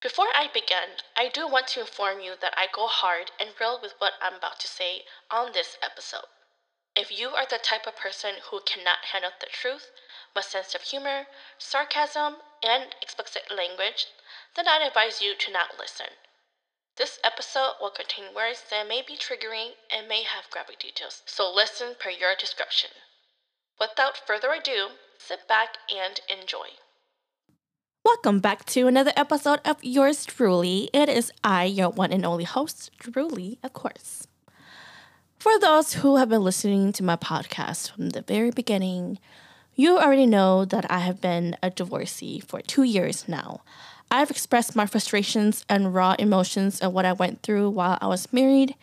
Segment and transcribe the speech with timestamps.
[0.00, 3.78] Before I begin, I do want to inform you that I go hard and real
[3.78, 6.24] with what I'm about to say on this episode.
[6.96, 9.90] If you are the type of person who cannot handle the truth,
[10.34, 11.26] with sense of humor,
[11.58, 14.06] sarcasm, and explicit language,
[14.54, 16.16] then I'd advise you to not listen.
[16.96, 21.50] This episode will contain words that may be triggering and may have graphic details, so
[21.52, 22.90] listen per your discretion.
[23.78, 26.78] Without further ado, sit back and enjoy.
[28.02, 30.88] Welcome back to another episode of Yours Druelee.
[30.94, 34.26] It is I, your one and only host, Druelee, of course.
[35.38, 39.18] For those who have been listening to my podcast from the very beginning,
[39.74, 43.60] you already know that I have been a divorcee for two years now.
[44.10, 48.32] I've expressed my frustrations and raw emotions of what I went through while I was
[48.32, 48.76] married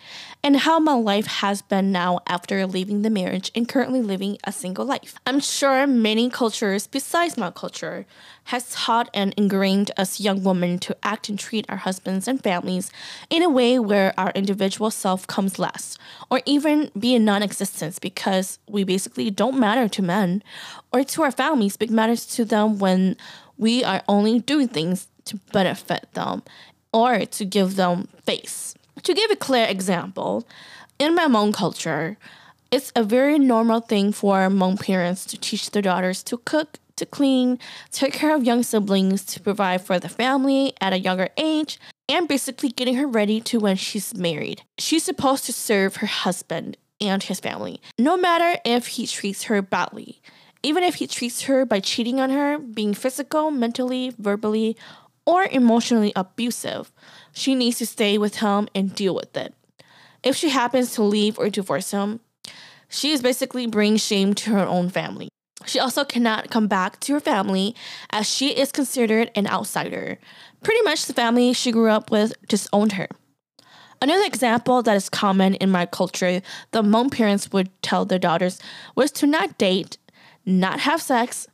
[0.48, 4.52] and how my life has been now after leaving the marriage and currently living a
[4.54, 5.16] single life.
[5.28, 8.06] I'm sure many cultures besides my culture
[8.46, 12.90] has taught and ingrained us young women to act and treat our husbands and families
[13.30, 16.00] in a way where our individual self comes last
[16.32, 20.42] or even be in non-existence because we basically don't matter to men
[20.94, 23.18] or to our families but matters to them when
[23.58, 26.42] we are only doing things to benefit them
[26.94, 28.77] or to give them face.
[29.04, 30.48] To give a clear example,
[31.00, 32.18] in my Hmong culture,
[32.72, 37.06] it's a very normal thing for Hmong parents to teach their daughters to cook, to
[37.06, 37.60] clean,
[37.92, 42.28] take care of young siblings, to provide for the family at a younger age, and
[42.28, 44.64] basically getting her ready to when she's married.
[44.78, 49.62] She's supposed to serve her husband and his family, no matter if he treats her
[49.62, 50.22] badly.
[50.64, 54.76] Even if he treats her by cheating on her, being physical, mentally, verbally,
[55.26, 56.92] or emotionally abusive,
[57.38, 59.54] she needs to stay with him and deal with it.
[60.24, 62.20] If she happens to leave or divorce him,
[62.90, 65.30] she is basically bringing shame to her own family.
[65.66, 67.76] She also cannot come back to her family
[68.10, 70.18] as she is considered an outsider.
[70.64, 73.08] Pretty much the family she grew up with disowned her.
[74.02, 76.42] Another example that is common in my culture
[76.72, 78.60] the Hmong parents would tell their daughters
[78.96, 79.98] was to not date,
[80.46, 81.48] not have sex,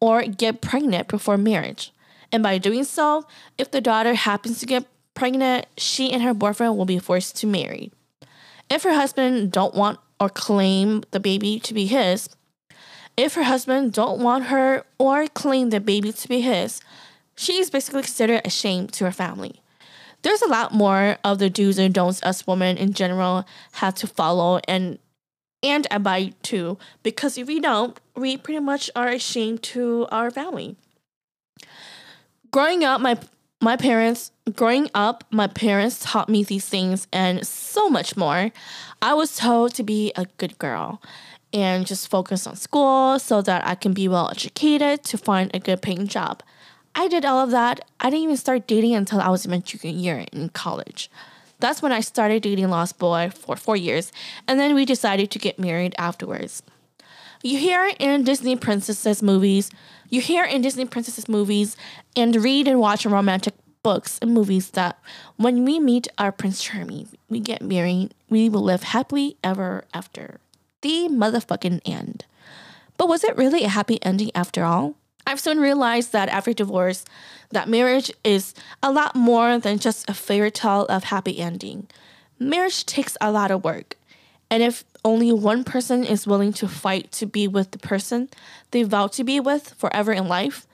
[0.00, 1.92] or get pregnant before marriage.
[2.32, 3.24] And by doing so,
[3.58, 7.46] if the daughter happens to get pregnant, she and her boyfriend will be forced to
[7.46, 7.92] marry.
[8.68, 12.28] If her husband don't want or claim the baby to be his,
[13.16, 16.80] if her husband don't want her or claim the baby to be his,
[17.36, 19.60] she is basically considered a shame to her family.
[20.22, 24.06] There's a lot more of the do's and don'ts us women in general have to
[24.06, 24.98] follow and
[25.62, 30.30] and abide to because if we don't, we pretty much are a shame to our
[30.30, 30.76] family
[32.50, 33.18] growing up, my
[33.60, 38.50] my parents growing up, my parents taught me these things and so much more.
[39.02, 41.02] I was told to be a good girl
[41.52, 45.58] and just focus on school so that I can be well educated to find a
[45.58, 46.42] good paying job.
[46.94, 47.80] I did all of that.
[48.00, 51.10] I didn't even start dating until I was in my junior year in college.
[51.58, 54.12] That's when I started dating Lost Boy for four years,
[54.48, 56.62] and then we decided to get married afterwards.
[57.42, 59.70] You hear in Disney princesses movies,
[60.10, 61.74] you hear in Disney princesses movies,
[62.14, 64.98] and read and watch romantic books and movies that
[65.36, 70.38] when we meet our Prince Charming, we get married, we will live happily ever after.
[70.82, 72.26] The motherfucking end.
[72.98, 74.96] But was it really a happy ending after all?
[75.26, 77.06] I've soon realized that after divorce,
[77.52, 78.52] that marriage is
[78.82, 81.86] a lot more than just a fairy tale of happy ending.
[82.38, 83.96] Marriage takes a lot of work.
[84.50, 88.28] And if only one person is willing to fight to be with the person
[88.70, 90.66] they vow to be with forever in life,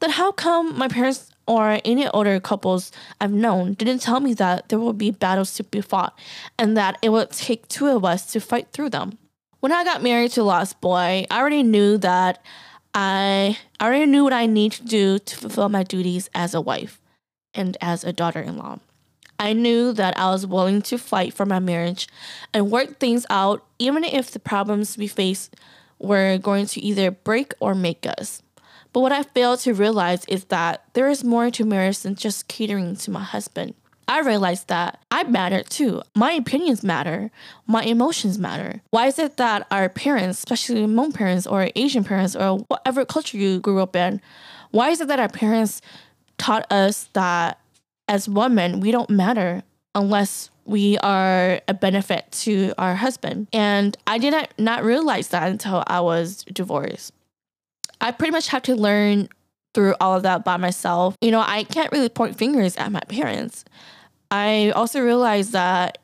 [0.00, 2.90] then how come my parents or any older couples
[3.20, 6.18] I've known didn't tell me that there will be battles to be fought
[6.58, 9.18] and that it would take two of us to fight through them?
[9.60, 12.42] When I got married to Lost Boy, I already knew that
[12.94, 16.60] I, I already knew what I need to do to fulfill my duties as a
[16.60, 17.00] wife
[17.54, 18.78] and as a daughter in law.
[19.44, 22.08] I knew that I was willing to fight for my marriage
[22.54, 25.54] and work things out, even if the problems we faced
[25.98, 28.42] were going to either break or make us.
[28.94, 32.48] But what I failed to realize is that there is more to marriage than just
[32.48, 33.74] catering to my husband.
[34.08, 36.00] I realized that I matter too.
[36.14, 37.30] My opinions matter.
[37.66, 38.80] My emotions matter.
[38.90, 43.36] Why is it that our parents, especially Hmong parents or Asian parents or whatever culture
[43.36, 44.22] you grew up in,
[44.70, 45.82] why is it that our parents
[46.38, 47.58] taught us that
[48.08, 49.62] as women, we don't matter
[49.94, 53.48] unless we are a benefit to our husband.
[53.52, 57.12] And I did not, not realize that until I was divorced.
[58.00, 59.28] I pretty much had to learn
[59.74, 61.16] through all of that by myself.
[61.20, 63.64] You know, I can't really point fingers at my parents.
[64.30, 65.98] I also realized that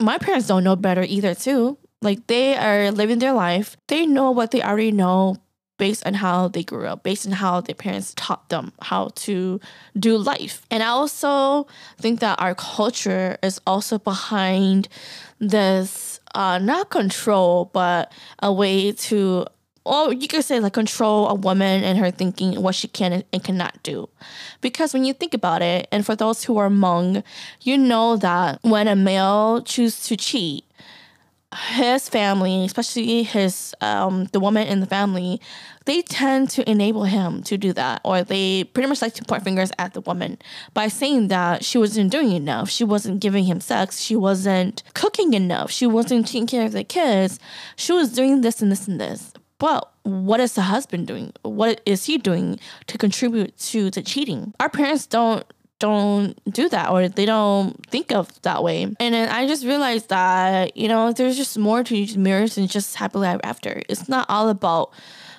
[0.00, 1.78] my parents don't know better either, too.
[2.02, 3.76] Like they are living their life.
[3.88, 5.36] They know what they already know
[5.76, 9.60] based on how they grew up, based on how their parents taught them how to
[9.98, 10.64] do life.
[10.70, 11.66] And I also
[11.98, 14.88] think that our culture is also behind
[15.40, 19.46] this uh, not control, but a way to
[19.84, 23.44] or you could say like control a woman and her thinking what she can and
[23.44, 24.08] cannot do.
[24.60, 27.22] Because when you think about it, and for those who are Hmong,
[27.60, 30.64] you know that when a male chooses to cheat,
[31.54, 35.40] his family, especially his um, the woman in the family,
[35.84, 39.44] they tend to enable him to do that, or they pretty much like to point
[39.44, 40.38] fingers at the woman
[40.72, 45.34] by saying that she wasn't doing enough, she wasn't giving him sex, she wasn't cooking
[45.34, 47.38] enough, she wasn't taking care of the kids,
[47.76, 49.32] she was doing this and this and this.
[49.58, 51.32] But what is the husband doing?
[51.42, 54.52] What is he doing to contribute to the cheating?
[54.60, 55.44] Our parents don't
[55.84, 58.84] don't do that or they don't think of that way.
[58.84, 62.96] And then I just realized that, you know, there's just more to marriage than just
[62.96, 63.82] happily ever after.
[63.88, 64.92] It's not all about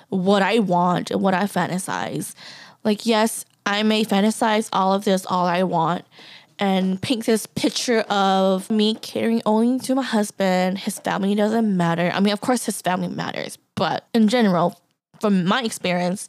[0.08, 2.34] what I want and what I fantasize.
[2.84, 6.04] Like, yes, I may fantasize all of this all I want
[6.58, 10.78] and paint this picture of me catering only to my husband.
[10.78, 12.10] His family doesn't matter.
[12.14, 14.80] I mean, of course, his family matters, but in general,
[15.20, 16.28] from my experience,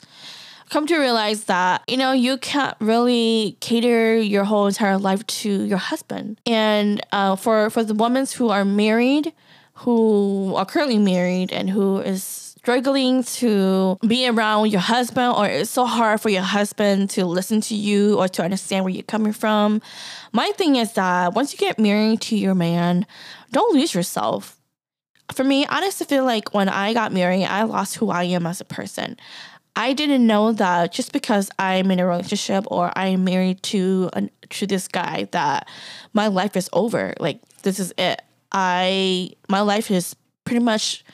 [0.70, 5.64] come to realize that you know you can't really cater your whole entire life to
[5.66, 6.40] your husband.
[6.46, 9.34] And uh, for for the women who are married
[9.78, 15.70] who are currently married and who is struggling to be around your husband or it's
[15.70, 19.32] so hard for your husband to listen to you or to understand where you're coming
[19.32, 19.80] from
[20.34, 23.06] my thing is that once you get married to your man
[23.52, 24.60] don't lose yourself.
[25.32, 28.60] For me just feel like when i got married i lost who i am as
[28.60, 29.16] a person
[29.78, 34.32] I didn't know that just because I'm in a relationship or I'm married to an,
[34.50, 35.70] to this guy that
[36.14, 37.14] my life is over.
[37.20, 38.24] Like this is it.
[38.52, 40.16] I my life is
[40.46, 41.06] pretty much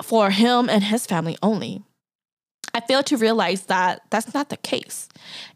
[0.00, 1.82] for him and his family only.
[2.72, 5.08] I failed to realize that that's not the case.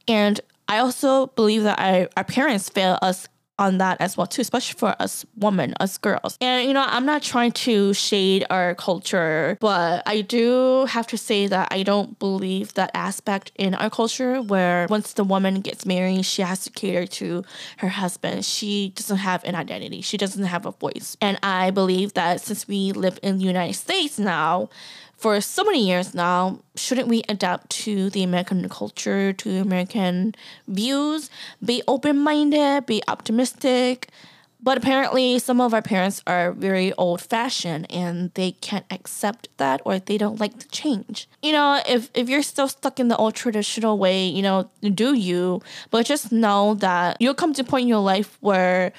[0.09, 3.29] And I also believe that I, our parents fail us
[3.63, 6.37] on that as well too, especially for us women, us girls.
[6.41, 11.17] And you know, I'm not trying to shade our culture, but I do have to
[11.17, 15.87] say that I don't believe that aspect in our culture where once the woman gets
[15.87, 17.45] married, she has to cater to
[17.79, 18.45] her husband.
[18.45, 20.01] She doesn't have an identity.
[20.01, 21.17] She doesn't have a voice.
[21.21, 24.69] And I believe that since we live in the United States now,
[25.23, 30.35] for so many years now, shouldn't we adapt to the American culture, to American
[30.67, 31.31] views,
[31.65, 34.09] be open minded, be optimistic?
[34.61, 39.81] But apparently, some of our parents are very old fashioned and they can't accept that
[39.85, 41.29] or they don't like the change.
[41.41, 45.15] You know, if, if you're still stuck in the old traditional way, you know, do
[45.15, 48.93] you, but just know that you'll come to a point in your life where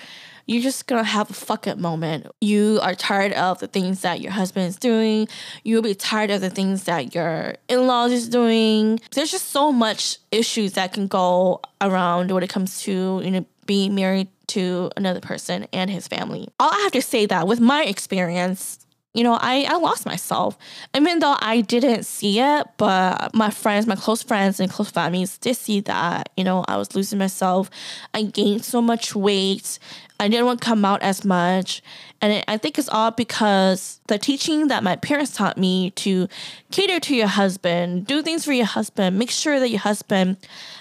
[0.46, 2.28] you're just gonna have a fuck it moment.
[2.42, 5.28] You are tired of the things that your husband is doing.
[5.64, 9.00] You'll be tired of the things that your in-laws is doing.
[9.12, 13.46] There's just so much issues that can go around when it comes to you know
[13.66, 16.50] being married to another person and his family.
[16.60, 18.80] All I have to say that with my experience,
[19.14, 20.58] you know, I, I lost myself.
[20.96, 25.38] Even though I didn't see it, but my friends, my close friends and close families
[25.38, 27.70] did see that, you know, I was losing myself.
[28.14, 29.78] I gained so much weight.
[30.20, 31.82] I didn't want to come out as much.
[32.24, 36.30] And I think it's all because the teaching that my parents taught me to
[36.72, 40.38] cater to your husband, do things for your husband, make sure that your husband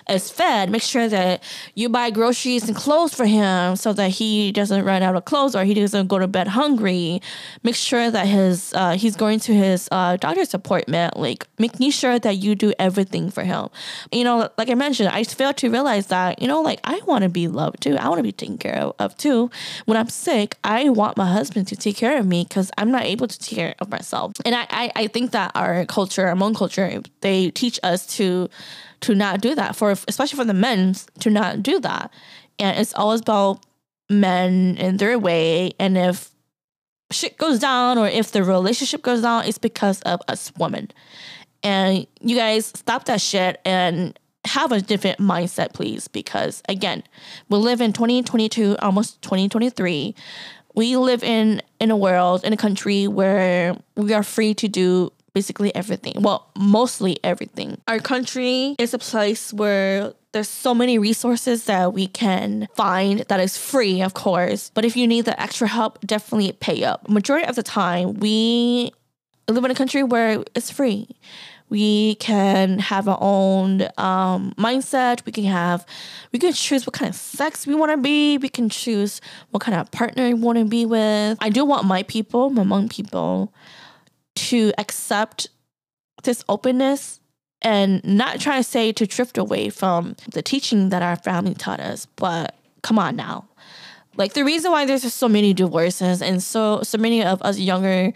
[0.08, 1.42] is fed, make sure that
[1.74, 5.56] you buy groceries and clothes for him so that he doesn't run out of clothes
[5.56, 7.20] or he doesn't go to bed hungry.
[7.64, 12.20] Make sure that his uh, he's going to his uh, doctor's appointment, like making sure
[12.20, 13.68] that you do everything for him.
[14.12, 17.22] You know, like I mentioned, I failed to realize that, you know, like I want
[17.24, 17.96] to be loved too.
[17.96, 19.50] I want to be taken care of, of too.
[19.86, 23.04] When I'm sick, I want my husband to take care of me because I'm not
[23.04, 24.32] able to take care of myself.
[24.44, 28.48] And I, I, I think that our culture, our Hmong culture, they teach us to
[29.00, 32.12] to not do that for especially for the men to not do that.
[32.58, 33.64] And it's always about
[34.10, 35.72] men in their way.
[35.78, 36.30] And if
[37.10, 40.90] shit goes down or if the relationship goes down, it's because of us women.
[41.62, 47.02] And you guys stop that shit and have a different mindset, please, because again,
[47.48, 50.14] we live in 2022, almost 2023.
[50.74, 55.12] We live in in a world, in a country where we are free to do
[55.34, 56.14] basically everything.
[56.20, 57.80] Well, mostly everything.
[57.88, 63.40] Our country is a place where there's so many resources that we can find that
[63.40, 64.70] is free, of course.
[64.74, 67.08] But if you need the extra help, definitely pay up.
[67.08, 68.92] Majority of the time, we
[69.48, 71.08] live in a country where it's free
[71.72, 75.24] we can have our own um, mindset.
[75.24, 75.86] We can have
[76.30, 78.36] we can choose what kind of sex we want to be.
[78.36, 81.38] We can choose what kind of partner we want to be with.
[81.40, 83.54] I do want my people my Hmong people
[84.34, 85.48] to accept
[86.24, 87.20] this openness
[87.62, 91.80] and not trying to say to drift away from the teaching that our family taught
[91.80, 93.48] us, but come on now.
[94.18, 97.58] Like the reason why there's just so many divorces and so so many of us
[97.58, 98.12] younger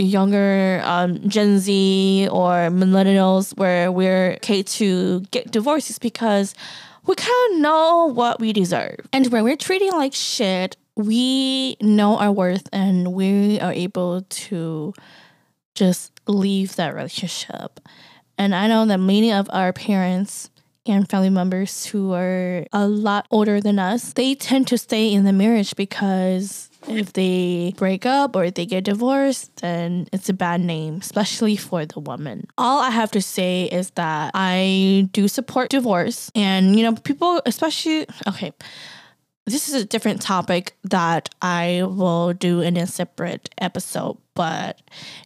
[0.00, 6.54] younger um, Gen Z or millennials where we're okay to get divorced is because
[7.06, 9.00] we kind of know what we deserve.
[9.12, 14.92] And when we're treating like shit, we know our worth and we are able to
[15.74, 17.80] just leave that relationship.
[18.36, 20.50] And I know that many of our parents
[20.86, 25.24] and family members who are a lot older than us, they tend to stay in
[25.24, 30.60] the marriage because if they break up or they get divorced, then it's a bad
[30.60, 32.46] name, especially for the woman.
[32.56, 36.30] All I have to say is that I do support divorce.
[36.34, 38.52] And, you know, people, especially, okay,
[39.46, 44.18] this is a different topic that I will do in a separate episode.
[44.34, 44.80] But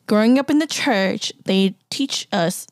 [0.06, 2.66] growing up in the church, they teach us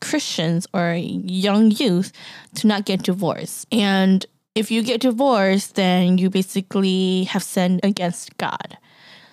[0.00, 2.12] Christians or young youth
[2.56, 3.66] to not get divorced.
[3.72, 8.76] And if you get divorced, then you basically have sinned against God.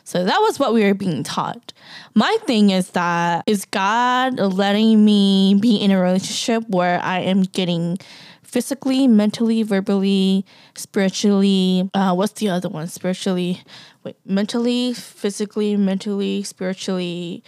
[0.04, 1.72] So that was what we were being taught.
[2.16, 7.44] My thing is that is God letting me be in a relationship where I am
[7.44, 7.98] getting
[8.42, 11.88] physically, mentally, verbally, spiritually.
[11.94, 12.88] Uh, what's the other one?
[12.88, 13.62] Spiritually,
[14.04, 17.44] wait, mentally, physically, mentally, spiritually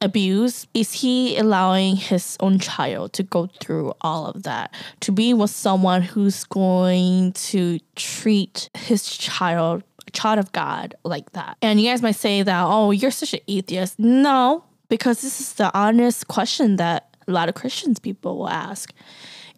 [0.00, 0.66] abuse?
[0.74, 4.72] Is he allowing his own child to go through all of that?
[5.00, 11.32] To be with someone who's going to treat his child, a child of God, like
[11.32, 11.56] that?
[11.62, 13.98] And you guys might say that, oh, you're such an atheist.
[13.98, 18.92] No, because this is the honest question that a lot of Christians people will ask.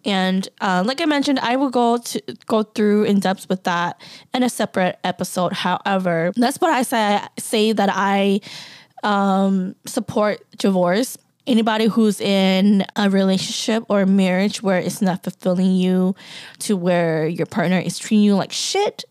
[0.04, 4.00] And uh, like I mentioned, I will go to go through in depth with that
[4.32, 5.52] in a separate episode.
[5.52, 7.20] However, that's what I say.
[7.38, 8.40] Say that I
[9.02, 11.19] um, support divorce.
[11.47, 16.14] Anybody who's in a relationship or a marriage where it's not fulfilling you
[16.61, 19.04] to where your partner is treating you like shit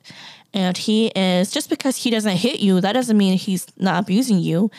[0.53, 4.39] and he is just because he doesn't hit you, that doesn't mean he's not abusing
[4.39, 4.71] you.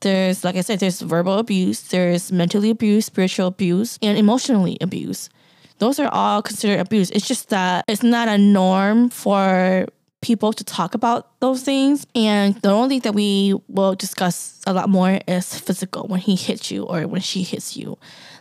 [0.00, 5.30] There's, like I said, there's verbal abuse, there's mentally abuse, spiritual abuse, and emotionally abuse.
[5.78, 7.10] Those are all considered abuse.
[7.10, 9.86] It's just that it's not a norm for
[10.22, 12.06] people to talk about those things.
[12.14, 16.34] And the only thing that we will discuss a lot more is physical when he
[16.34, 17.98] hits you or when she hits you.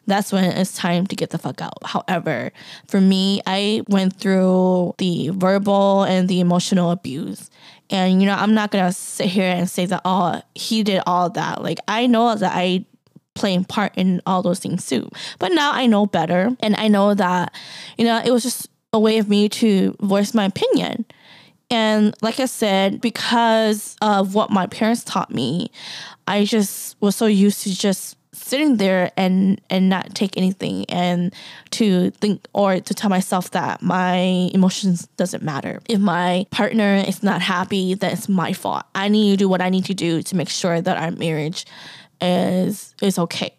[0.08, 1.78] That's when it's time to get the fuck out.
[1.84, 2.52] However,
[2.88, 7.50] for me, I went through the verbal and the emotional abuse.
[7.90, 11.02] And, you know, I'm not going to sit here and say that, oh, he did
[11.06, 11.64] all that.
[11.64, 12.86] Like, I know that I
[13.36, 15.10] playing part in all those things too.
[15.40, 17.54] But now I know better and I know that,
[17.98, 21.06] you know, it was just a way of me to voice my opinion.
[21.70, 25.72] And like I said, because of what my parents taught me,
[26.28, 31.34] I just was so used to just sitting there and and not take anything and
[31.72, 34.18] to think or to tell myself that my
[34.54, 35.82] emotions doesn't matter.
[35.90, 38.84] If my partner is not happy then it's my fault.
[38.94, 41.66] I need to do what i need to do to make sure that our marriage
[42.22, 43.56] is is okay.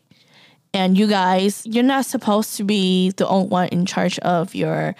[0.74, 4.94] And you guys you're not supposed to be the only one in charge of your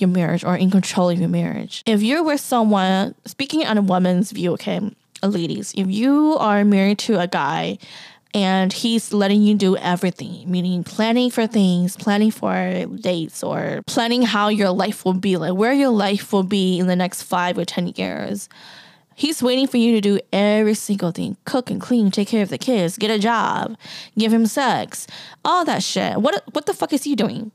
[0.00, 1.82] your marriage or in control of your marriage.
[1.86, 4.80] If you're with someone, speaking on a woman's view, okay,
[5.22, 7.78] ladies, if you are married to a guy
[8.32, 14.22] and he's letting you do everything, meaning planning for things, planning for dates, or planning
[14.22, 17.58] how your life will be, like where your life will be in the next five
[17.58, 18.48] or 10 years.
[19.16, 22.48] He's waiting for you to do every single thing cook and clean, take care of
[22.48, 23.76] the kids, get a job,
[24.16, 25.06] give him sex,
[25.44, 26.18] all that shit.
[26.18, 27.52] What, what the fuck is he doing?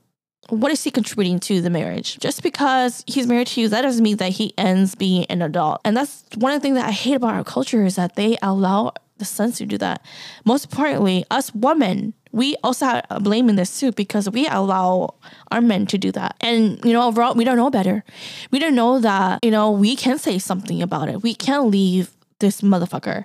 [0.49, 2.19] What is he contributing to the marriage?
[2.19, 5.81] Just because he's married to you, that doesn't mean that he ends being an adult.
[5.83, 8.37] And that's one of the things that I hate about our culture is that they
[8.41, 10.05] allow the sons to do that.
[10.43, 15.15] Most importantly, us women, we also have a blame in this too because we allow
[15.51, 16.35] our men to do that.
[16.41, 18.03] And, you know, overall, we don't know better.
[18.51, 21.23] We don't know that, you know, we can say something about it.
[21.23, 23.23] We can leave this motherfucker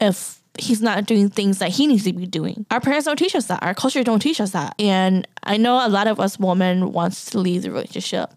[0.00, 2.66] if he's not doing things that he needs to be doing.
[2.70, 3.62] Our parents don't teach us that.
[3.62, 4.74] Our culture don't teach us that.
[4.78, 8.30] And I know a lot of us women wants to leave the relationship.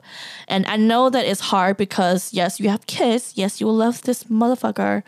[0.48, 3.34] And I know that it's hard because yes, you have kids.
[3.36, 5.04] Yes, you love this motherfucker.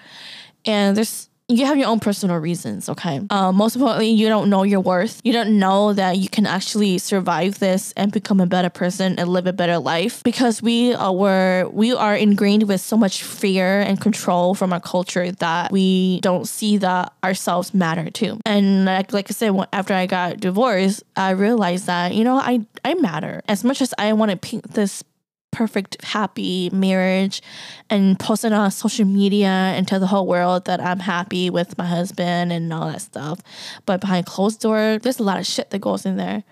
[0.66, 3.22] And there's you have your own personal reasons, okay?
[3.30, 5.22] Um, most importantly, you don't know your worth.
[5.24, 9.30] You don't know that you can actually survive this and become a better person and
[9.30, 13.80] live a better life because we are were we are ingrained with so much fear
[13.80, 18.40] and control from our culture that we don't see that ourselves matter too.
[18.46, 22.66] And like, like I said, after I got divorced, I realized that you know I
[22.84, 25.02] I matter as much as I want to paint this
[25.58, 27.42] perfect, happy marriage
[27.90, 31.76] and post it on social media and tell the whole world that I'm happy with
[31.80, 33.40] my husband and all that stuff.
[33.88, 36.44] But behind closed door, there's a lot of shit that goes in there.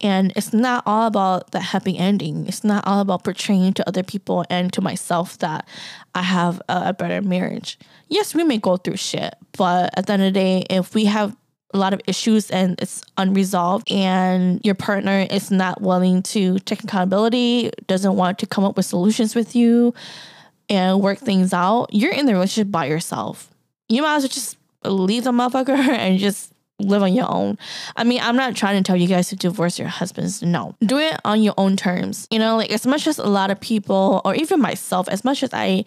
[0.00, 2.46] And it's not all about the happy ending.
[2.46, 5.66] It's not all about portraying to other people and to myself that
[6.14, 7.80] I have a, a better marriage.
[8.08, 11.06] Yes, we may go through shit, but at the end of the day, if we
[11.06, 11.34] have
[11.74, 16.84] a lot of issues and it's unresolved and your partner is not willing to take
[16.84, 19.92] accountability, doesn't want to come up with solutions with you
[20.68, 23.50] and work things out, you're in the relationship by yourself.
[23.88, 27.56] You might as well just leave the motherfucker and just live on your own.
[27.96, 30.42] I mean, I'm not trying to tell you guys to divorce your husbands.
[30.42, 30.74] No.
[30.80, 32.26] Do it on your own terms.
[32.30, 35.42] You know, like as much as a lot of people, or even myself, as much
[35.42, 35.84] as I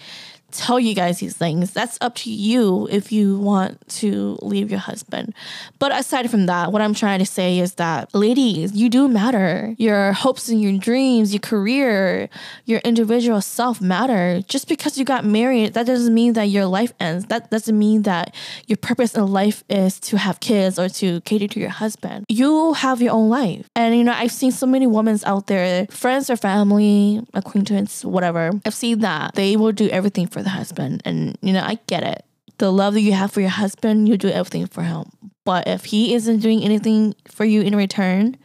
[0.51, 1.71] tell you guys these things.
[1.71, 5.33] That's up to you if you want to leave your husband.
[5.77, 9.75] But aside from that, what I'm trying to say is that, ladies, you do matter.
[9.77, 12.29] Your hopes and your dreams, your career,
[12.65, 14.41] your individual self matter.
[14.47, 17.25] Just because you got married, that doesn't mean that your life ends.
[17.25, 18.33] That doesn't mean that
[18.67, 22.25] your purpose in life is to have kids or to cater to your husband.
[22.29, 23.69] You have your own life.
[23.75, 28.51] And, you know, I've seen so many women out there, friends or family, acquaintance, whatever.
[28.65, 31.01] I've seen that they will do everything for for the husband.
[31.05, 32.23] And, you know, I get it.
[32.57, 35.11] The love that you have for your husband, you do everything for him.
[35.45, 38.37] But if he isn't doing anything for you in return,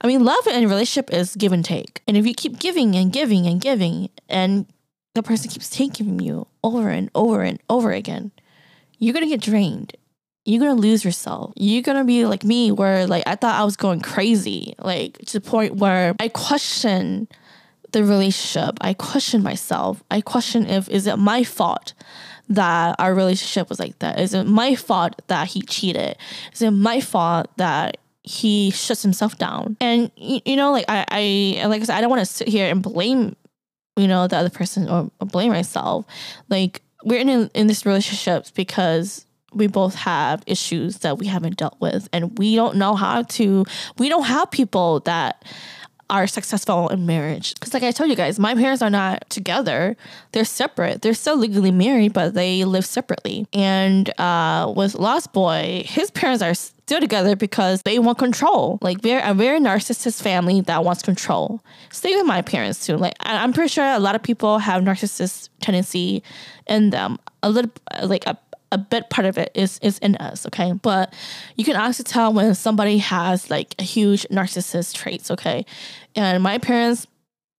[0.00, 2.02] I mean, love in a relationship is give and take.
[2.06, 4.66] And if you keep giving and giving and giving, and
[5.14, 8.32] the person keeps taking from you over and over and over again,
[8.98, 9.94] you're gonna get drained.
[10.44, 11.52] You're gonna lose yourself.
[11.56, 15.40] You're gonna be like me, where like I thought I was going crazy, like to
[15.40, 17.28] the point where I question
[17.94, 18.76] the relationship.
[18.80, 20.02] I question myself.
[20.10, 21.94] I question if is it my fault
[22.48, 24.20] that our relationship was like that?
[24.20, 26.16] Is it my fault that he cheated?
[26.52, 29.76] Is it my fault that he shuts himself down?
[29.80, 32.68] And you know, like I, I like I said, I don't want to sit here
[32.68, 33.36] and blame,
[33.96, 36.04] you know, the other person or, blame myself.
[36.50, 39.24] Like we're in in this relationship because
[39.54, 43.64] we both have issues that we haven't dealt with and we don't know how to
[43.98, 45.44] we don't have people that
[46.10, 47.54] are successful in marriage.
[47.54, 49.96] Because, like I told you guys, my parents are not together.
[50.32, 51.02] They're separate.
[51.02, 53.46] They're still legally married, but they live separately.
[53.52, 58.78] And uh, with Lost Boy, his parents are still together because they want control.
[58.82, 61.62] Like, they're a very narcissist family that wants control.
[61.90, 62.96] Same with my parents, too.
[62.96, 66.22] Like, I'm pretty sure a lot of people have narcissist tendency
[66.66, 67.18] in them.
[67.42, 67.70] A little,
[68.02, 68.38] like, a
[68.74, 70.72] a bit part of it is is in us, okay?
[70.72, 71.14] But
[71.56, 75.64] you can actually tell when somebody has like a huge narcissist traits, okay?
[76.16, 77.06] And my parents,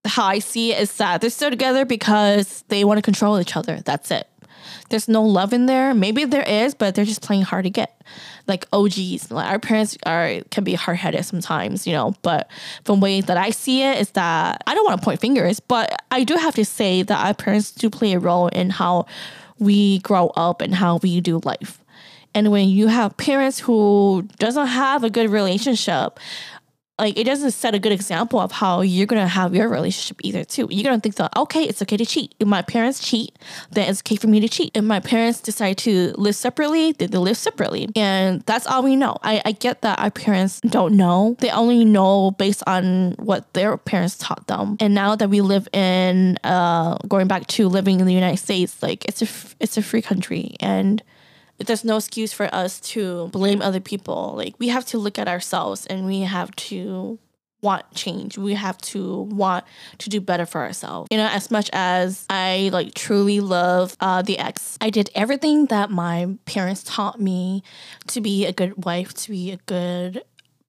[0.06, 3.56] how I see it is that they're still together because they want to control each
[3.56, 3.80] other.
[3.86, 4.28] That's it.
[4.90, 5.94] There's no love in there.
[5.94, 8.02] Maybe there is, but they're just playing hard to get.
[8.48, 12.14] Like OGs, like our parents are can be hard headed sometimes, you know.
[12.22, 12.52] But
[12.84, 15.96] from way that I see it is that I don't want to point fingers, but
[16.12, 19.08] I do have to say that our parents do play a role in how
[19.60, 21.82] we grow up and how we do life.
[22.34, 26.20] And when you have parents who doesn't have a good relationship,
[26.98, 30.44] like it doesn't set a good example of how you're gonna have your relationship either
[30.44, 30.68] too.
[30.70, 32.34] You're gonna think that okay, it's okay to cheat.
[32.40, 33.38] If my parents cheat,
[33.72, 34.72] then it's okay for me to cheat.
[34.74, 37.90] If my parents decide to live separately, then they live separately.
[37.96, 39.18] And that's all we know.
[39.24, 41.36] I, I get that our parents don't know.
[41.40, 44.78] They only know based on what their parents taught them.
[44.80, 48.82] And now that we live in uh going back to living in the United States,
[48.82, 49.28] like it's a
[49.60, 51.04] it's a free country and
[51.58, 54.34] there's no excuse for us to blame other people.
[54.36, 57.20] Like we have to look at ourselves and we have to
[57.62, 58.38] want change.
[58.38, 59.66] We have to want
[59.98, 61.08] to do better for ourselves.
[61.12, 65.66] You know, as much as I like truly love uh, the ex, I did everything
[65.68, 67.64] that my parents taught me
[68.08, 70.24] to be a good wife, to be a good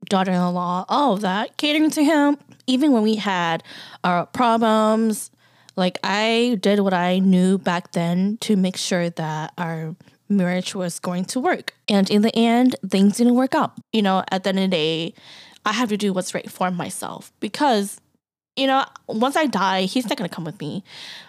[0.09, 2.38] daughter-in-law, all of that, catering to him.
[2.66, 3.62] Even when we had
[4.03, 5.31] our problems,
[5.77, 9.94] like I did what I knew back then to make sure that our
[10.28, 11.74] marriage was going to work.
[11.88, 13.72] And in the end, things didn't work out.
[13.92, 15.14] You know, at the end of the day,
[15.64, 18.00] I have to do what's right for myself because,
[18.56, 20.84] you know, once I die, he's not going to come with me.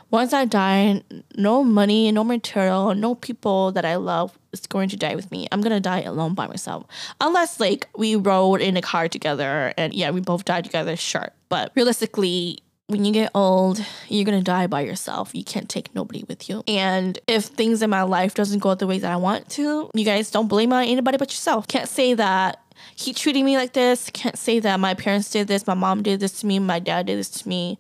[0.10, 1.04] Once I die,
[1.36, 5.48] no money, no material, no people that I love is going to die with me.
[5.52, 6.86] I'm going to die alone by myself.
[7.20, 11.32] Unless, like, we rode in a car together and, yeah, we both died together, sure.
[11.50, 15.32] But realistically, when you get old, you're gonna die by yourself.
[15.34, 16.64] You can't take nobody with you.
[16.68, 20.06] And if things in my life doesn't go the way that I want to, you
[20.06, 21.68] guys don't blame on anybody but yourself.
[21.68, 22.62] Can't say that
[22.96, 24.10] he treated me like this.
[24.14, 27.08] Can't say that my parents did this, my mom did this to me, my dad
[27.08, 27.78] did this to me.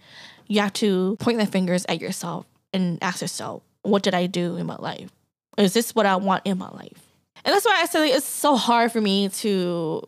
[0.48, 4.58] You have to point the fingers at yourself and ask yourself, what did I do
[4.58, 5.10] in my life?
[5.58, 7.08] Is this what I want in my life?
[7.46, 10.04] And that's why I said it's so hard for me to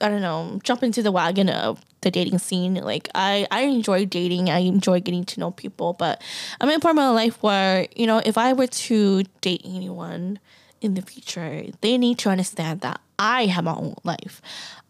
[0.00, 2.74] I don't know, jump into the wagon of the dating scene.
[2.74, 4.50] Like I, I enjoy dating.
[4.50, 5.92] I enjoy getting to know people.
[5.92, 6.22] But
[6.60, 9.62] I'm in a part of my life where you know, if I were to date
[9.64, 10.38] anyone
[10.80, 14.40] in the future, they need to understand that I have my own life.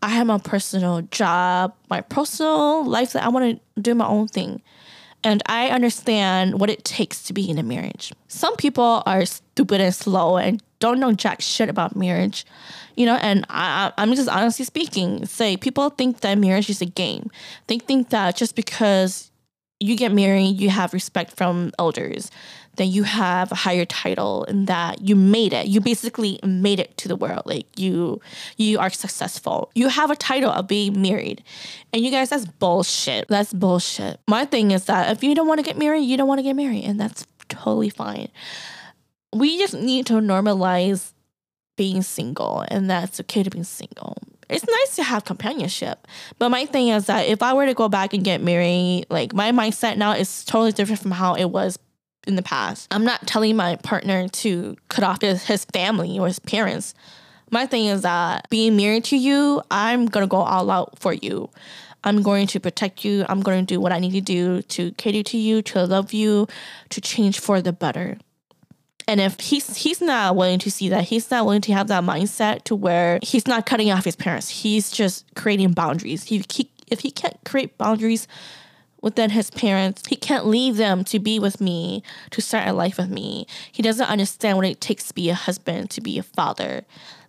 [0.02, 4.28] I have my personal job, my personal life that I want to do my own
[4.28, 4.62] thing.
[5.22, 8.12] And I understand what it takes to be in a marriage.
[8.28, 12.46] Some people are stupid and slow and don't know jack shit about marriage,
[12.96, 13.16] you know.
[13.16, 17.30] And I, I'm just honestly speaking, say people think that marriage is a game.
[17.66, 19.30] They think that just because
[19.78, 22.30] you get married, you have respect from elders
[22.80, 25.66] that you have a higher title and that you made it.
[25.66, 27.42] You basically made it to the world.
[27.44, 28.22] Like you
[28.56, 29.70] you are successful.
[29.74, 31.44] You have a title of being married.
[31.92, 33.28] And you guys that's bullshit.
[33.28, 34.18] That's bullshit.
[34.26, 36.42] My thing is that if you don't want to get married, you don't want to
[36.42, 38.28] get married and that's totally fine.
[39.34, 41.12] We just need to normalize
[41.76, 44.16] being single and that's okay to be single
[44.48, 46.08] it's nice to have companionship.
[46.40, 49.32] But my thing is that if I were to go back and get married, like
[49.32, 51.78] my mindset now is totally different from how it was
[52.26, 52.88] in the past.
[52.90, 56.94] I'm not telling my partner to cut off his, his family or his parents.
[57.50, 61.50] My thing is that being married to you, I'm gonna go all out for you.
[62.04, 63.26] I'm going to protect you.
[63.28, 66.12] I'm going to do what I need to do to cater to you, to love
[66.12, 66.48] you,
[66.90, 68.16] to change for the better.
[69.06, 72.04] And if he's he's not willing to see that, he's not willing to have that
[72.04, 74.48] mindset to where he's not cutting off his parents.
[74.48, 76.24] He's just creating boundaries.
[76.24, 78.28] He, he if he can't create boundaries
[79.02, 80.06] within his parents.
[80.06, 83.46] He can't leave them to be with me, to start a life with me.
[83.72, 86.84] He doesn't understand what it takes to be a husband, to be a father.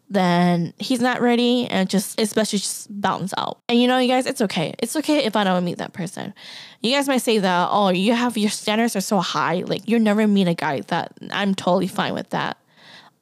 [0.09, 3.59] Then he's not ready and just especially just bounce out.
[3.69, 4.75] And you know, you guys, it's okay.
[4.79, 6.33] It's okay if I don't meet that person.
[6.81, 9.63] You guys might say that, oh, you have your standards are so high.
[9.65, 12.57] Like you never meet a guy that I'm totally fine with that.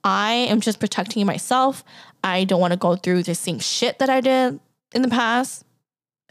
[0.03, 1.83] I am just protecting myself.
[2.23, 4.59] I don't want to go through the same shit that I did
[4.95, 5.65] in the past.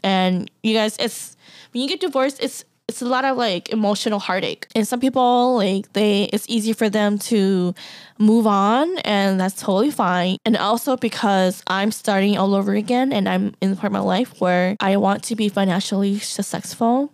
[0.03, 1.35] And you guys, it's
[1.71, 4.67] when you get divorced, it's it's a lot of like emotional heartache.
[4.75, 7.75] And some people like they it's easy for them to
[8.17, 10.37] move on and that's totally fine.
[10.43, 13.99] And also because I'm starting all over again and I'm in the part of my
[13.99, 17.13] life where I want to be financially successful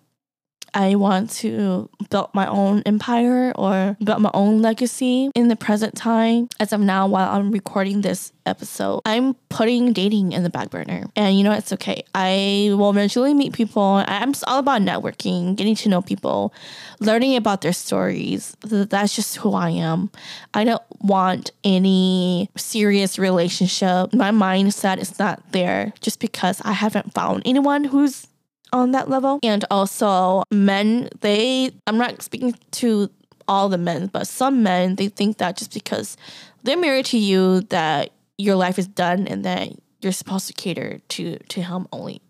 [0.75, 5.95] I want to build my own empire or build my own legacy in the present
[5.95, 6.49] time.
[6.59, 11.05] As of now, while I'm recording this episode, I'm putting dating in the back burner.
[11.15, 12.03] And you know, it's okay.
[12.13, 14.03] I will eventually meet people.
[14.05, 16.53] I'm all about networking, getting to know people,
[16.99, 18.57] learning about their stories.
[18.61, 20.11] That's just who I am.
[20.53, 24.13] I don't want any serious relationship.
[24.13, 28.27] My mindset is not there just because I haven't found anyone who's
[28.73, 29.39] on that level.
[29.43, 33.09] And also, men, they, I'm not speaking to
[33.47, 36.17] all the men, but some men, they think that just because
[36.63, 39.69] they're married to you, that your life is done and that
[40.01, 42.21] you're supposed to cater to, to him only.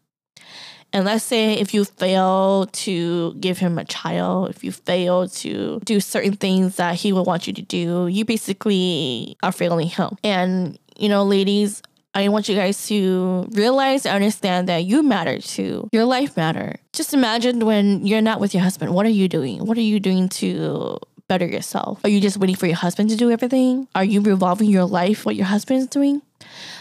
[0.93, 5.81] And let's say if you fail to give him a child, if you fail to
[5.83, 10.17] do certain things that he would want you to do, you basically are failing him.
[10.23, 11.81] And, you know, ladies,
[12.15, 15.89] I want you guys to realize and understand that you matter too.
[15.91, 16.77] Your life matter.
[16.93, 19.65] Just imagine when you're not with your husband, what are you doing?
[19.65, 20.97] What are you doing to
[21.27, 21.99] better yourself?
[22.05, 23.89] Are you just waiting for your husband to do everything?
[23.95, 26.21] Are you revolving your life what your husband is doing?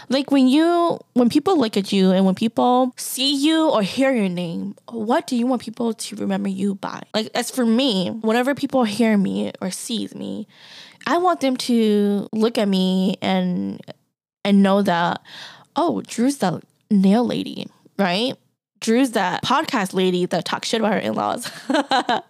[0.07, 4.13] Like when you when people look at you and when people see you or hear
[4.13, 7.01] your name, what do you want people to remember you by?
[7.13, 10.47] Like as for me, whenever people hear me or sees me,
[11.07, 13.81] I want them to look at me and
[14.45, 15.21] and know that,
[15.75, 17.67] oh, Drew's the nail lady,
[17.99, 18.35] right?
[18.79, 21.51] Drew's that podcast lady that talks shit about her in laws.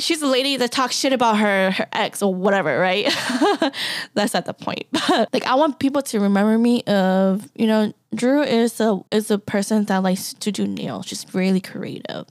[0.00, 3.06] She's the lady that talks shit about her her ex or whatever, right?
[4.14, 4.84] That's not the point.
[4.92, 9.30] But like I want people to remember me of, you know, Drew is a is
[9.32, 11.06] a person that likes to do nails.
[11.06, 12.26] She's really creative.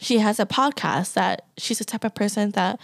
[0.00, 2.80] She has a podcast that she's the type of person that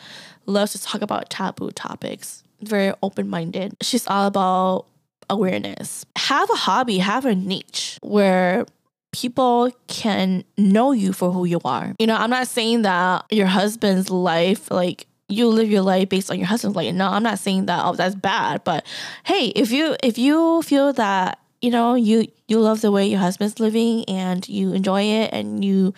[0.47, 3.77] loves to talk about taboo topics very open minded.
[3.83, 4.87] She's all about
[5.31, 6.05] awareness.
[6.17, 8.67] Have a hobby, have a niche where
[9.13, 11.95] people can know you for who you are.
[11.99, 16.31] You know, I'm not saying that your husband's life, like, you live your life based
[16.31, 16.95] on your husband's life.
[16.95, 18.63] No, I'm not saying that oh that's bad.
[18.65, 18.85] But
[19.25, 23.21] hey, if you if you feel that you know you you love the way your
[23.21, 25.95] husband's living and you enjoy it and you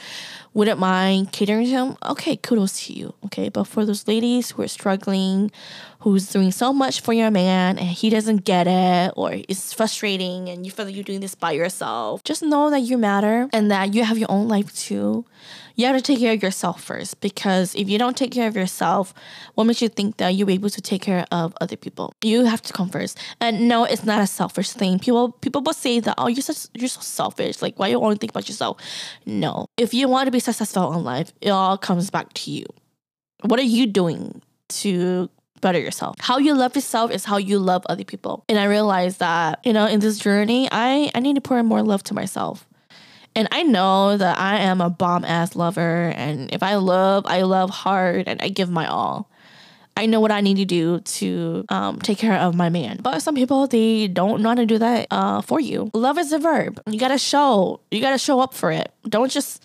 [0.55, 3.15] wouldn't mind catering to him, okay, kudos to you.
[3.27, 3.49] Okay.
[3.49, 5.51] But for those ladies who are struggling,
[6.07, 10.49] who's doing so much for your man and he doesn't get it or it's frustrating
[10.49, 13.73] and you feel like you're doing this by yourself, just know that you matter and
[13.73, 15.25] that you have your own life too
[15.77, 18.57] you have to take care of yourself first because if you don't take care of
[18.57, 19.13] yourself,
[19.55, 22.15] what makes you think that you'll be able to take care of other people?
[22.25, 23.19] You have to come first.
[23.41, 24.99] And no, it's not a selfish thing.
[24.99, 27.61] People people will say that, oh, you're such you're so selfish.
[27.61, 28.79] Like why you only think about yourself?
[29.27, 29.67] No.
[29.77, 32.65] If you want to be successful in life, it all comes back to you.
[33.43, 35.29] What are you doing to
[35.61, 36.17] better yourself?
[36.19, 38.45] How you love yourself is how you love other people.
[38.49, 41.67] And I realized that, you know, in this journey, I, I need to pour in
[41.67, 42.67] more love to myself.
[43.35, 46.13] And I know that I am a bomb ass lover.
[46.17, 49.31] And if I love, I love hard and I give my all.
[49.99, 52.99] I know what I need to do to um, take care of my man.
[53.03, 55.91] But some people, they don't know how to do that uh, for you.
[55.95, 56.83] Love is a verb.
[56.87, 58.93] You gotta show, you gotta show up for it.
[59.09, 59.65] Don't just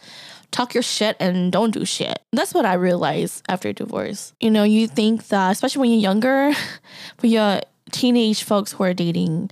[0.52, 2.20] talk your shit and don't do shit.
[2.32, 4.34] That's what I realized after divorce.
[4.40, 6.52] You know, you think that, especially when you're younger,
[7.18, 7.62] for your
[7.92, 9.50] teenage folks who are dating,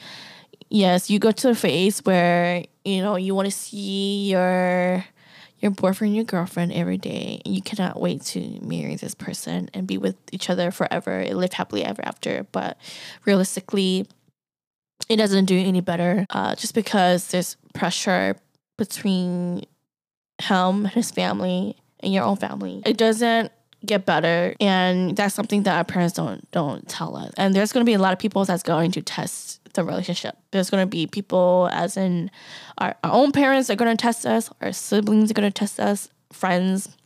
[0.70, 5.06] yes, you go to a phase where, you know, you want to see your
[5.60, 7.42] your boyfriend, your girlfriend every day.
[7.46, 11.52] You cannot wait to marry this person and be with each other forever and live
[11.52, 12.48] happily ever after.
[12.54, 12.78] But
[13.26, 14.08] realistically,
[15.10, 18.38] it doesn't do any better uh, just because there's pressure
[18.78, 19.66] between
[20.40, 22.82] him, his family, and your own family.
[22.86, 23.52] It doesn't
[23.86, 27.82] get better and that's something that our parents don't don't tell us and there's going
[27.82, 30.90] to be a lot of people that's going to test the relationship there's going to
[30.90, 32.30] be people as in
[32.80, 35.80] our, our own parents are going to test us our siblings are going to test
[35.80, 36.98] us friends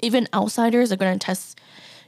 [0.00, 1.60] even outsiders are going to test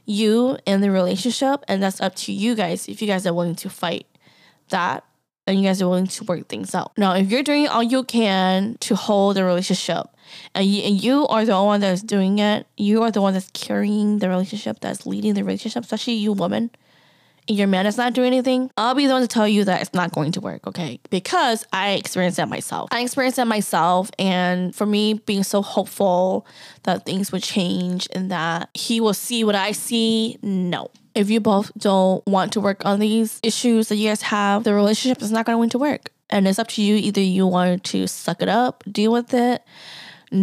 [0.05, 3.53] you in the relationship and that's up to you guys if you guys are willing
[3.53, 4.07] to fight
[4.69, 5.03] that
[5.47, 6.91] and you guys are willing to work things out.
[6.97, 10.07] Now, if you're doing all you can to hold the relationship,
[10.53, 13.51] and you, and you are the one that's doing it, you are the one that's
[13.53, 16.71] carrying the relationship, that's leading the relationship, especially you woman,
[17.47, 19.81] and your man is not doing anything, I'll be the one to tell you that
[19.81, 20.99] it's not going to work, okay?
[21.09, 22.89] Because I experienced that myself.
[22.91, 26.45] I experienced that myself, and for me, being so hopeful
[26.83, 31.39] that things would change and that he will see what I see, no if you
[31.39, 35.31] both don't want to work on these issues that you guys have, the relationship is
[35.31, 36.11] not going to work.
[36.29, 36.95] And it's up to you.
[36.95, 39.63] Either you want to suck it up, deal with it,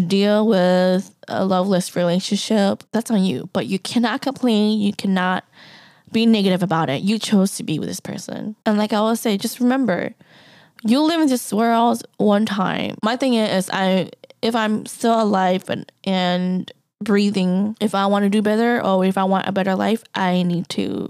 [0.06, 2.84] deal with a loveless relationship.
[2.92, 3.48] That's on you.
[3.52, 4.80] But you cannot complain.
[4.80, 5.44] You cannot
[6.12, 7.02] be negative about it.
[7.02, 8.56] You chose to be with this person.
[8.66, 10.14] And like I always say, just remember,
[10.84, 12.96] you live in this world one time.
[13.02, 16.70] My thing is, I if I'm still alive and and
[17.00, 17.76] breathing.
[17.80, 20.68] If I want to do better or if I want a better life, I need
[20.70, 21.08] to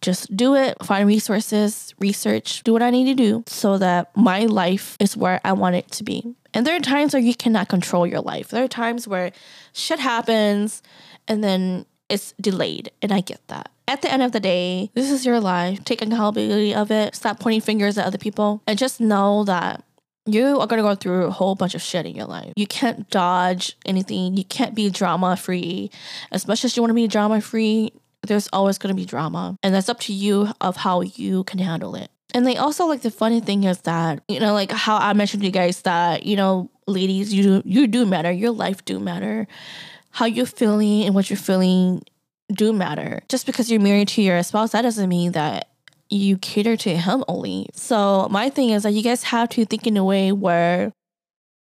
[0.00, 4.40] just do it, find resources, research, do what I need to do so that my
[4.40, 6.34] life is where I want it to be.
[6.54, 8.48] And there are times where you cannot control your life.
[8.48, 9.32] There are times where
[9.72, 10.82] shit happens
[11.26, 12.90] and then it's delayed.
[13.02, 13.70] And I get that.
[13.86, 15.84] At the end of the day, this is your life.
[15.84, 17.14] Take accountability of it.
[17.14, 19.84] Stop pointing fingers at other people and just know that
[20.26, 22.52] you are going to go through a whole bunch of shit in your life.
[22.56, 24.36] You can't dodge anything.
[24.36, 25.90] You can't be drama free.
[26.32, 27.92] As much as you want to be drama free,
[28.26, 29.56] there's always going to be drama.
[29.62, 32.10] And that's up to you of how you can handle it.
[32.34, 35.42] And they also like the funny thing is that, you know, like how I mentioned
[35.42, 38.30] to you guys that, you know, ladies, you do, you do matter.
[38.32, 39.46] Your life do matter.
[40.10, 42.02] How you're feeling and what you're feeling
[42.52, 43.22] do matter.
[43.28, 45.68] Just because you're married to your spouse, that doesn't mean that
[46.10, 47.68] you cater to him only.
[47.72, 50.92] So my thing is that you guys have to think in a way where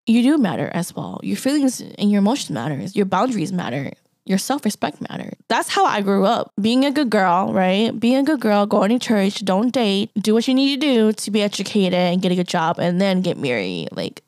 [0.06, 1.20] you do matter as well.
[1.22, 2.76] Your feelings and your emotions matter.
[2.94, 3.92] Your boundaries matter.
[4.26, 5.34] Your self respect matter.
[5.48, 6.52] That's how I grew up.
[6.60, 7.98] Being a good girl, right?
[7.98, 11.12] Being a good girl, going to church, don't date, do what you need to do
[11.12, 13.90] to be educated and get a good job and then get married.
[13.92, 14.22] Like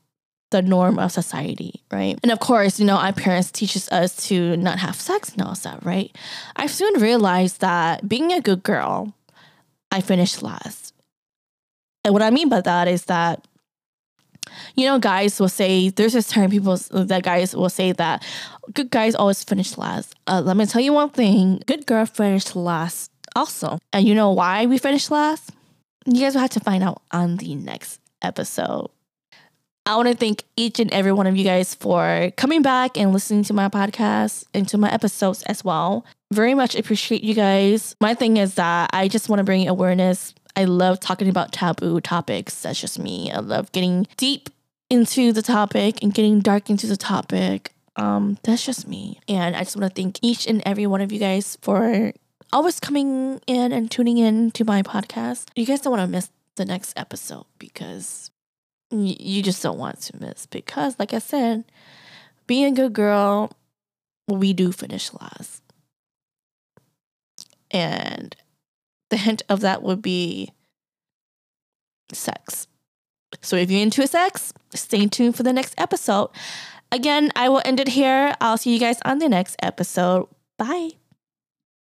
[0.50, 2.18] the norm of society, right?
[2.22, 5.54] And of course, you know, our parents teaches us to not have sex and all
[5.54, 6.14] that, right?
[6.54, 9.14] I soon realized that being a good girl
[9.90, 10.94] I finished last.
[12.04, 13.46] And what I mean by that is that,
[14.76, 18.24] you know, guys will say, there's this term people that guys will say that
[18.74, 20.14] good guys always finish last.
[20.26, 23.78] Uh, let me tell you one thing good girl finished last also.
[23.92, 25.50] And you know why we finished last?
[26.04, 28.90] You guys will have to find out on the next episode.
[29.84, 33.12] I want to thank each and every one of you guys for coming back and
[33.12, 37.94] listening to my podcast and to my episodes as well very much appreciate you guys.
[38.00, 40.34] My thing is that I just want to bring awareness.
[40.56, 42.62] I love talking about taboo topics.
[42.62, 43.30] That's just me.
[43.30, 44.50] I love getting deep
[44.88, 47.72] into the topic and getting dark into the topic.
[47.96, 49.20] Um, that's just me.
[49.26, 52.12] And I just want to thank each and every one of you guys for
[52.52, 55.48] always coming in and tuning in to my podcast.
[55.56, 58.30] You guys don't want to miss the next episode because
[58.90, 60.46] you just don't want to miss.
[60.46, 61.64] Because, like I said,
[62.46, 63.50] being a good girl,
[64.28, 65.62] we do finish last.
[67.70, 68.36] And
[69.10, 70.52] the hint of that would be
[72.12, 72.66] sex.
[73.42, 76.30] So if you're into sex, stay tuned for the next episode.
[76.92, 78.34] Again, I will end it here.
[78.40, 80.28] I'll see you guys on the next episode.
[80.56, 80.90] Bye.